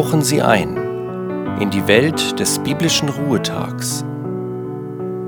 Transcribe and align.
tauchen 0.00 0.22
Sie 0.22 0.40
ein 0.40 0.78
in 1.60 1.68
die 1.68 1.86
Welt 1.86 2.40
des 2.40 2.58
biblischen 2.60 3.10
Ruhetags 3.10 4.02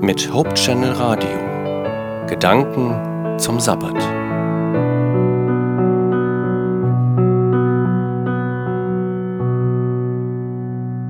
mit 0.01 0.33
Hope 0.33 0.51
Channel 0.55 0.93
Radio. 0.93 2.25
Gedanken 2.25 3.37
zum 3.37 3.59
Sabbat. 3.59 3.93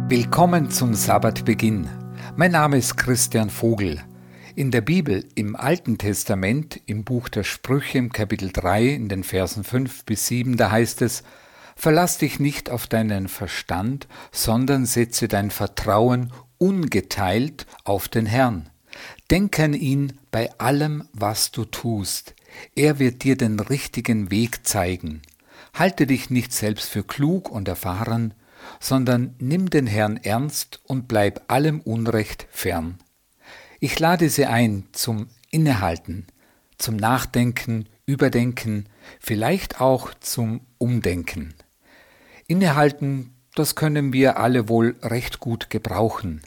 Willkommen 0.09 0.69
zum 0.69 0.93
Sabbatbeginn. 0.93 1.87
Mein 2.35 2.51
Name 2.51 2.75
ist 2.75 2.97
Christian 2.97 3.49
Vogel. 3.49 4.01
In 4.55 4.71
der 4.71 4.81
Bibel, 4.81 5.23
im 5.35 5.55
Alten 5.55 5.97
Testament, 5.97 6.81
im 6.85 7.05
Buch 7.05 7.29
der 7.29 7.43
Sprüche, 7.43 7.97
im 7.97 8.11
Kapitel 8.11 8.51
3, 8.51 8.87
in 8.87 9.07
den 9.07 9.23
Versen 9.23 9.63
5 9.63 10.03
bis 10.03 10.27
7, 10.27 10.57
da 10.57 10.69
heißt 10.69 11.01
es, 11.01 11.23
Verlass 11.75 12.17
dich 12.17 12.39
nicht 12.39 12.69
auf 12.69 12.87
deinen 12.87 13.27
Verstand, 13.27 14.07
sondern 14.31 14.85
setze 14.85 15.27
dein 15.27 15.51
Vertrauen 15.51 16.31
ungeteilt 16.57 17.65
auf 17.83 18.07
den 18.07 18.25
Herrn. 18.25 18.69
Denk 19.31 19.59
an 19.59 19.73
ihn 19.73 20.19
bei 20.31 20.51
allem, 20.59 21.07
was 21.13 21.51
du 21.51 21.65
tust. 21.65 22.35
Er 22.75 22.99
wird 22.99 23.23
dir 23.23 23.35
den 23.35 23.59
richtigen 23.59 24.29
Weg 24.31 24.65
zeigen. 24.67 25.21
Halte 25.73 26.05
dich 26.05 26.29
nicht 26.29 26.53
selbst 26.53 26.89
für 26.89 27.03
klug 27.03 27.49
und 27.49 27.67
erfahren, 27.67 28.33
sondern 28.79 29.35
nimm 29.39 29.69
den 29.69 29.87
Herrn 29.87 30.17
ernst 30.17 30.81
und 30.83 31.07
bleib 31.07 31.51
allem 31.51 31.81
Unrecht 31.81 32.47
fern. 32.51 32.99
Ich 33.79 33.99
lade 33.99 34.29
Sie 34.29 34.45
ein 34.45 34.87
zum 34.93 35.27
Innehalten, 35.49 36.27
zum 36.77 36.95
Nachdenken, 36.95 37.89
Überdenken, 38.05 38.87
vielleicht 39.19 39.81
auch 39.81 40.13
zum 40.19 40.61
Umdenken. 40.77 41.53
Innehalten, 42.53 43.31
das 43.55 43.73
können 43.73 44.13
wir 44.13 44.37
alle 44.37 44.69
wohl 44.69 44.95
recht 45.01 45.39
gut 45.39 45.71
gebrauchen, 45.71 46.43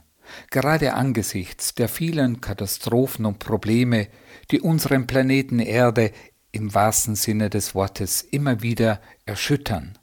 gerade 0.52 0.94
angesichts 0.94 1.74
der 1.74 1.88
vielen 1.88 2.40
Katastrophen 2.40 3.26
und 3.26 3.40
Probleme, 3.40 4.06
die 4.52 4.60
unseren 4.60 5.08
Planeten 5.08 5.58
Erde 5.58 6.12
im 6.52 6.72
wahrsten 6.72 7.16
Sinne 7.16 7.50
des 7.50 7.74
Wortes 7.74 8.22
immer 8.22 8.62
wieder 8.62 9.00
erschüttern. 9.24 9.98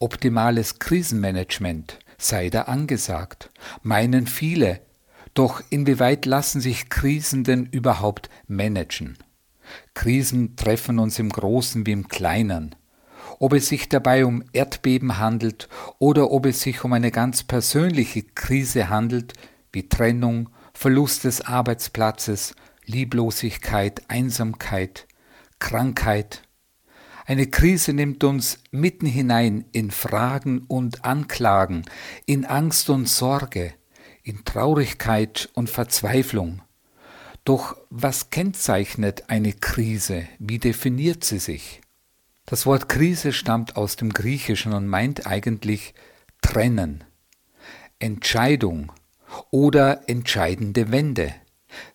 Optimales 0.00 0.78
Krisenmanagement 0.78 1.98
sei 2.16 2.48
da 2.48 2.62
angesagt, 2.62 3.50
meinen 3.82 4.26
viele, 4.26 4.80
doch 5.34 5.62
inwieweit 5.68 6.24
lassen 6.24 6.62
sich 6.62 6.88
Krisen 6.88 7.44
denn 7.44 7.66
überhaupt 7.66 8.30
managen? 8.46 9.18
Krisen 9.92 10.56
treffen 10.56 10.98
uns 10.98 11.18
im 11.18 11.28
Großen 11.28 11.84
wie 11.84 11.92
im 11.92 12.08
Kleinen. 12.08 12.74
Ob 13.38 13.52
es 13.52 13.68
sich 13.68 13.88
dabei 13.88 14.24
um 14.24 14.44
Erdbeben 14.52 15.18
handelt 15.18 15.68
oder 15.98 16.30
ob 16.30 16.46
es 16.46 16.60
sich 16.60 16.84
um 16.84 16.92
eine 16.92 17.10
ganz 17.10 17.42
persönliche 17.42 18.22
Krise 18.22 18.88
handelt, 18.88 19.34
wie 19.72 19.88
Trennung, 19.88 20.50
Verlust 20.74 21.24
des 21.24 21.40
Arbeitsplatzes, 21.42 22.54
Lieblosigkeit, 22.86 24.02
Einsamkeit, 24.08 25.06
Krankheit. 25.58 26.42
Eine 27.24 27.46
Krise 27.46 27.92
nimmt 27.92 28.24
uns 28.24 28.58
mitten 28.72 29.06
hinein 29.06 29.64
in 29.72 29.90
Fragen 29.90 30.64
und 30.66 31.04
Anklagen, 31.04 31.84
in 32.26 32.44
Angst 32.44 32.90
und 32.90 33.08
Sorge, 33.08 33.72
in 34.24 34.44
Traurigkeit 34.44 35.48
und 35.54 35.70
Verzweiflung. 35.70 36.62
Doch 37.44 37.76
was 37.90 38.30
kennzeichnet 38.30 39.24
eine 39.28 39.52
Krise? 39.52 40.28
Wie 40.38 40.58
definiert 40.58 41.24
sie 41.24 41.38
sich? 41.38 41.80
Das 42.46 42.66
Wort 42.66 42.88
Krise 42.88 43.32
stammt 43.32 43.76
aus 43.76 43.96
dem 43.96 44.12
Griechischen 44.12 44.72
und 44.72 44.86
meint 44.86 45.26
eigentlich 45.26 45.94
trennen, 46.42 47.04
Entscheidung 47.98 48.92
oder 49.50 50.08
entscheidende 50.08 50.90
Wende. 50.90 51.34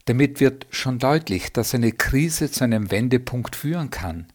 Damit 0.05 0.39
wird 0.39 0.65
schon 0.71 0.99
deutlich, 0.99 1.53
dass 1.53 1.75
eine 1.75 1.91
Krise 1.91 2.49
zu 2.49 2.63
einem 2.63 2.89
Wendepunkt 2.91 3.55
führen 3.55 3.89
kann. 3.89 4.27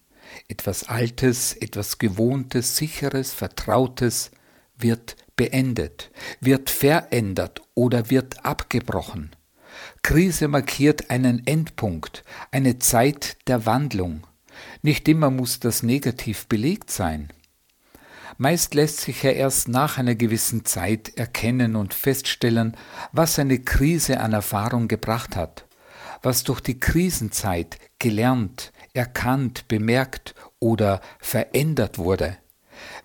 Etwas 0.48 0.88
Altes, 0.88 1.54
etwas 1.54 1.98
Gewohntes, 1.98 2.76
Sicheres, 2.76 3.32
Vertrautes 3.32 4.30
wird 4.76 5.16
beendet, 5.36 6.10
wird 6.40 6.70
verändert 6.70 7.62
oder 7.74 8.10
wird 8.10 8.44
abgebrochen. 8.44 9.30
Krise 10.02 10.48
markiert 10.48 11.10
einen 11.10 11.46
Endpunkt, 11.46 12.24
eine 12.50 12.78
Zeit 12.78 13.38
der 13.48 13.66
Wandlung. 13.66 14.26
Nicht 14.82 15.08
immer 15.08 15.30
muss 15.30 15.60
das 15.60 15.82
negativ 15.82 16.46
belegt 16.46 16.90
sein. 16.90 17.32
Meist 18.38 18.74
lässt 18.74 19.00
sich 19.00 19.22
ja 19.22 19.30
erst 19.30 19.68
nach 19.68 19.98
einer 19.98 20.14
gewissen 20.14 20.64
Zeit 20.64 21.16
erkennen 21.16 21.76
und 21.76 21.94
feststellen, 21.94 22.76
was 23.12 23.38
eine 23.38 23.58
Krise 23.58 24.20
an 24.20 24.32
Erfahrung 24.32 24.88
gebracht 24.88 25.36
hat, 25.36 25.66
was 26.22 26.42
durch 26.42 26.60
die 26.60 26.80
Krisenzeit 26.80 27.78
gelernt, 27.98 28.72
erkannt, 28.94 29.68
bemerkt 29.68 30.34
oder 30.58 31.00
verändert 31.20 31.98
wurde. 31.98 32.38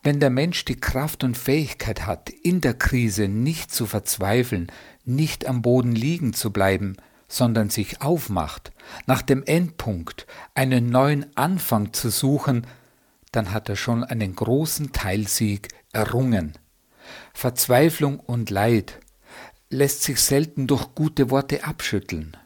Wenn 0.01 0.19
der 0.19 0.29
Mensch 0.29 0.65
die 0.65 0.79
Kraft 0.79 1.23
und 1.23 1.37
Fähigkeit 1.37 2.05
hat, 2.05 2.29
in 2.29 2.61
der 2.61 2.73
Krise 2.73 3.27
nicht 3.27 3.71
zu 3.71 3.85
verzweifeln, 3.85 4.71
nicht 5.05 5.45
am 5.45 5.61
Boden 5.61 5.93
liegen 5.93 6.33
zu 6.33 6.51
bleiben, 6.51 6.97
sondern 7.27 7.69
sich 7.69 8.01
aufmacht, 8.01 8.71
nach 9.05 9.21
dem 9.21 9.43
Endpunkt 9.43 10.27
einen 10.55 10.89
neuen 10.89 11.25
Anfang 11.35 11.93
zu 11.93 12.09
suchen, 12.09 12.65
dann 13.31 13.51
hat 13.51 13.69
er 13.69 13.75
schon 13.75 14.03
einen 14.03 14.35
großen 14.35 14.93
Teilsieg 14.93 15.67
errungen. 15.91 16.53
Verzweiflung 17.33 18.19
und 18.19 18.49
Leid 18.49 18.99
lässt 19.69 20.03
sich 20.03 20.19
selten 20.19 20.67
durch 20.67 20.95
gute 20.95 21.29
Worte 21.29 21.63
abschütteln. 21.65 22.37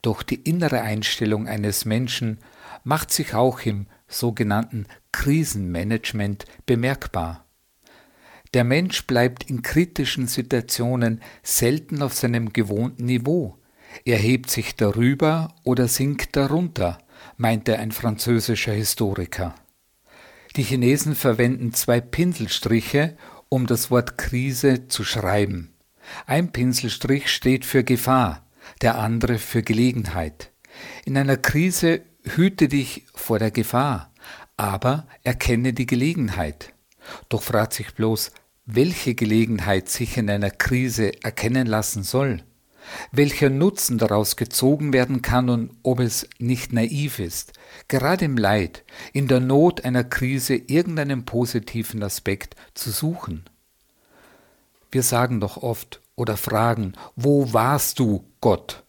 Doch 0.00 0.22
die 0.22 0.36
innere 0.36 0.82
Einstellung 0.82 1.48
eines 1.48 1.84
Menschen 1.84 2.38
macht 2.84 3.12
sich 3.12 3.34
auch 3.34 3.60
im 3.60 3.86
sogenannten 4.08 4.86
Krisenmanagement 5.12 6.44
bemerkbar. 6.66 7.44
Der 8.54 8.64
Mensch 8.64 9.06
bleibt 9.06 9.48
in 9.48 9.62
kritischen 9.62 10.26
Situationen 10.26 11.22
selten 11.42 12.02
auf 12.02 12.14
seinem 12.14 12.52
gewohnten 12.52 13.06
Niveau. 13.06 13.56
Er 14.04 14.18
hebt 14.18 14.50
sich 14.50 14.76
darüber 14.76 15.54
oder 15.64 15.88
sinkt 15.88 16.36
darunter, 16.36 16.98
meinte 17.36 17.78
ein 17.78 17.92
französischer 17.92 18.72
Historiker. 18.72 19.54
Die 20.56 20.62
Chinesen 20.62 21.14
verwenden 21.14 21.72
zwei 21.72 22.00
Pinselstriche, 22.00 23.16
um 23.48 23.66
das 23.66 23.90
Wort 23.90 24.18
Krise 24.18 24.88
zu 24.88 25.04
schreiben. 25.04 25.74
Ein 26.26 26.52
Pinselstrich 26.52 27.30
steht 27.30 27.64
für 27.64 27.84
Gefahr, 27.84 28.46
der 28.80 28.98
andere 28.98 29.38
für 29.38 29.62
Gelegenheit. 29.62 30.52
In 31.04 31.16
einer 31.16 31.36
Krise 31.36 32.02
hüte 32.24 32.68
dich 32.68 33.06
vor 33.14 33.38
der 33.38 33.50
Gefahr, 33.50 34.12
aber 34.56 35.06
erkenne 35.22 35.72
die 35.72 35.86
Gelegenheit. 35.86 36.72
Doch 37.28 37.42
fragt 37.42 37.74
sich 37.74 37.94
bloß, 37.94 38.32
welche 38.64 39.14
Gelegenheit 39.14 39.88
sich 39.88 40.16
in 40.16 40.30
einer 40.30 40.50
Krise 40.50 41.22
erkennen 41.22 41.66
lassen 41.66 42.02
soll, 42.02 42.44
welcher 43.10 43.50
Nutzen 43.50 43.98
daraus 43.98 44.36
gezogen 44.36 44.92
werden 44.92 45.22
kann 45.22 45.48
und 45.48 45.70
ob 45.82 46.00
es 46.00 46.28
nicht 46.38 46.72
naiv 46.72 47.18
ist, 47.18 47.52
gerade 47.88 48.24
im 48.24 48.36
Leid, 48.36 48.84
in 49.12 49.28
der 49.28 49.40
Not 49.40 49.84
einer 49.84 50.04
Krise 50.04 50.54
irgendeinen 50.54 51.24
positiven 51.24 52.02
Aspekt 52.02 52.56
zu 52.74 52.90
suchen. 52.90 53.44
Wir 54.90 55.02
sagen 55.02 55.40
doch 55.40 55.56
oft 55.56 56.00
oder 56.16 56.36
fragen, 56.36 56.92
wo 57.16 57.52
warst 57.52 57.98
du, 57.98 58.24
Gott? 58.40 58.84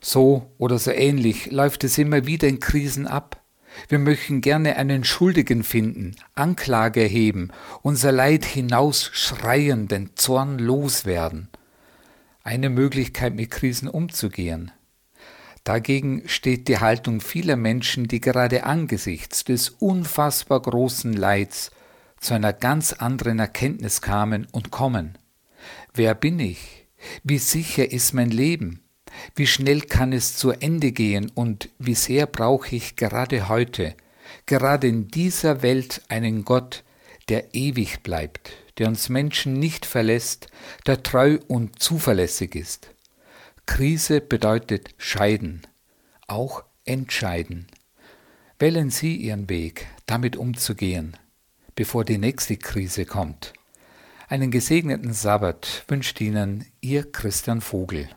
So 0.00 0.52
oder 0.58 0.78
so 0.78 0.90
ähnlich 0.90 1.50
läuft 1.50 1.84
es 1.84 1.98
immer 1.98 2.26
wieder 2.26 2.48
in 2.48 2.60
Krisen 2.60 3.06
ab. 3.06 3.40
Wir 3.88 3.98
möchten 3.98 4.42
gerne 4.42 4.76
einen 4.76 5.04
Schuldigen 5.04 5.62
finden, 5.62 6.14
Anklage 6.34 7.02
erheben, 7.02 7.50
unser 7.80 8.12
Leid 8.12 8.44
hinausschreien, 8.44 9.88
den 9.88 10.10
Zorn 10.14 10.58
loswerden. 10.58 11.48
Eine 12.44 12.70
Möglichkeit, 12.70 13.34
mit 13.34 13.50
Krisen 13.50 13.88
umzugehen. 13.88 14.72
Dagegen 15.64 16.24
steht 16.26 16.66
die 16.66 16.78
Haltung 16.78 17.20
vieler 17.20 17.56
Menschen, 17.56 18.08
die 18.08 18.20
gerade 18.20 18.64
angesichts 18.64 19.44
des 19.44 19.68
unfassbar 19.68 20.60
großen 20.60 21.12
Leids 21.12 21.70
zu 22.18 22.34
einer 22.34 22.52
ganz 22.52 22.92
anderen 22.94 23.38
Erkenntnis 23.38 24.00
kamen 24.00 24.48
und 24.50 24.70
kommen. 24.70 25.18
Wer 25.94 26.14
bin 26.14 26.40
ich? 26.40 26.86
Wie 27.22 27.38
sicher 27.38 27.90
ist 27.90 28.12
mein 28.12 28.30
Leben? 28.30 28.82
Wie 29.36 29.46
schnell 29.46 29.82
kann 29.82 30.12
es 30.12 30.36
zu 30.36 30.50
Ende 30.50 30.90
gehen 30.92 31.30
und 31.34 31.68
wie 31.78 31.94
sehr 31.94 32.26
brauche 32.26 32.74
ich 32.74 32.96
gerade 32.96 33.48
heute, 33.48 33.94
gerade 34.46 34.88
in 34.88 35.08
dieser 35.08 35.62
Welt 35.62 36.02
einen 36.08 36.44
Gott, 36.44 36.82
der 37.32 37.54
ewig 37.54 38.02
bleibt, 38.02 38.52
der 38.76 38.88
uns 38.88 39.08
Menschen 39.08 39.54
nicht 39.54 39.86
verlässt, 39.86 40.48
der 40.86 41.02
treu 41.02 41.38
und 41.48 41.78
zuverlässig 41.78 42.54
ist. 42.54 42.90
Krise 43.64 44.20
bedeutet 44.20 44.90
scheiden, 44.98 45.62
auch 46.26 46.62
entscheiden. 46.84 47.68
Wählen 48.58 48.90
Sie 48.90 49.16
Ihren 49.16 49.48
Weg, 49.48 49.86
damit 50.04 50.36
umzugehen, 50.36 51.16
bevor 51.74 52.04
die 52.04 52.18
nächste 52.18 52.58
Krise 52.58 53.06
kommt. 53.06 53.54
Einen 54.28 54.50
gesegneten 54.50 55.14
Sabbat 55.14 55.86
wünscht 55.88 56.20
Ihnen 56.20 56.66
Ihr 56.82 57.10
Christian 57.10 57.62
Vogel. 57.62 58.10